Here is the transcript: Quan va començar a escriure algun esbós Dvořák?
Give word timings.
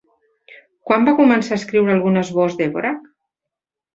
Quan 0.91 1.03
va 1.09 1.13
començar 1.19 1.53
a 1.57 1.59
escriure 1.59 1.93
algun 1.95 2.17
esbós 2.21 2.57
Dvořák? 2.63 3.07